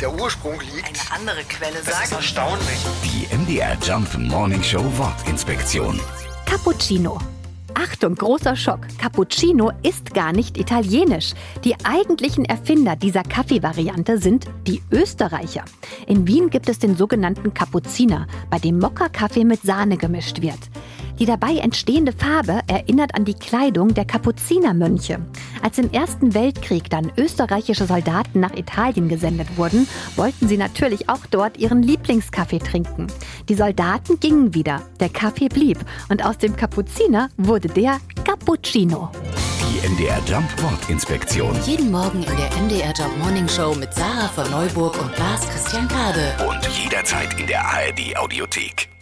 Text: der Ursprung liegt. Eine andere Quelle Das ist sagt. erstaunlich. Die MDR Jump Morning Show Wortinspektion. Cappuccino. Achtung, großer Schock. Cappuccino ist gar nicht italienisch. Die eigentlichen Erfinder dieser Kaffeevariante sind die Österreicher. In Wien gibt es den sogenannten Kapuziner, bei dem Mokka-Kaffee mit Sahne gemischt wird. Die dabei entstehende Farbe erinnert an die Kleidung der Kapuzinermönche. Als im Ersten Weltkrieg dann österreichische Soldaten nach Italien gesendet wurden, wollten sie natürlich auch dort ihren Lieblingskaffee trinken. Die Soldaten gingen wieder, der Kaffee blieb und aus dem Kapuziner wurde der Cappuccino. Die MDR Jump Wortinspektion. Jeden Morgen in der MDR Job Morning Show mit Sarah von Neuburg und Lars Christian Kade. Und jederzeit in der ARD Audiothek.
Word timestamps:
der 0.00 0.12
Ursprung 0.12 0.60
liegt. 0.60 0.86
Eine 0.86 1.20
andere 1.20 1.44
Quelle 1.44 1.74
Das 1.84 1.88
ist 1.88 2.10
sagt. 2.10 2.12
erstaunlich. 2.12 2.78
Die 3.04 3.34
MDR 3.36 3.76
Jump 3.82 4.16
Morning 4.18 4.62
Show 4.62 4.84
Wortinspektion. 4.96 6.00
Cappuccino. 6.44 7.18
Achtung, 7.74 8.14
großer 8.14 8.56
Schock. 8.56 8.80
Cappuccino 8.98 9.70
ist 9.82 10.14
gar 10.14 10.32
nicht 10.32 10.56
italienisch. 10.56 11.34
Die 11.62 11.74
eigentlichen 11.84 12.46
Erfinder 12.46 12.96
dieser 12.96 13.22
Kaffeevariante 13.22 14.18
sind 14.18 14.46
die 14.66 14.82
Österreicher. 14.90 15.62
In 16.06 16.26
Wien 16.26 16.48
gibt 16.48 16.70
es 16.70 16.78
den 16.78 16.96
sogenannten 16.96 17.52
Kapuziner, 17.52 18.26
bei 18.48 18.58
dem 18.58 18.78
Mokka-Kaffee 18.78 19.44
mit 19.44 19.60
Sahne 19.62 19.98
gemischt 19.98 20.40
wird. 20.40 20.58
Die 21.18 21.26
dabei 21.26 21.56
entstehende 21.56 22.12
Farbe 22.12 22.60
erinnert 22.66 23.14
an 23.14 23.24
die 23.26 23.34
Kleidung 23.34 23.92
der 23.92 24.04
Kapuzinermönche. 24.06 25.18
Als 25.66 25.78
im 25.78 25.90
Ersten 25.90 26.32
Weltkrieg 26.32 26.90
dann 26.90 27.10
österreichische 27.16 27.86
Soldaten 27.86 28.38
nach 28.38 28.54
Italien 28.54 29.08
gesendet 29.08 29.48
wurden, 29.56 29.88
wollten 30.14 30.46
sie 30.46 30.56
natürlich 30.56 31.08
auch 31.08 31.26
dort 31.28 31.56
ihren 31.56 31.82
Lieblingskaffee 31.82 32.60
trinken. 32.60 33.08
Die 33.48 33.56
Soldaten 33.56 34.20
gingen 34.20 34.54
wieder, 34.54 34.82
der 35.00 35.08
Kaffee 35.08 35.48
blieb 35.48 35.80
und 36.08 36.24
aus 36.24 36.38
dem 36.38 36.54
Kapuziner 36.54 37.30
wurde 37.36 37.66
der 37.66 37.98
Cappuccino. 38.24 39.10
Die 39.58 39.88
MDR 39.88 40.22
Jump 40.24 40.62
Wortinspektion. 40.62 41.58
Jeden 41.66 41.90
Morgen 41.90 42.22
in 42.22 42.36
der 42.36 42.62
MDR 42.62 42.92
Job 42.92 43.10
Morning 43.18 43.48
Show 43.48 43.74
mit 43.74 43.92
Sarah 43.92 44.28
von 44.28 44.48
Neuburg 44.52 44.96
und 45.02 45.18
Lars 45.18 45.48
Christian 45.48 45.88
Kade. 45.88 46.32
Und 46.48 46.64
jederzeit 46.80 47.40
in 47.40 47.48
der 47.48 47.64
ARD 47.64 48.16
Audiothek. 48.16 48.95